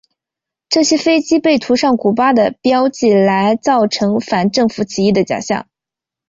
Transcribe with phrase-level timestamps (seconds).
[0.67, 5.67] 这些飞机被涂上古巴的标记来造成反政府起义的假象。